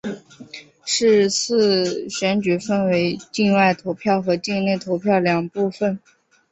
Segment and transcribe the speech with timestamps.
[0.83, 5.99] 是次选举分为境外投票和境内投票两部分。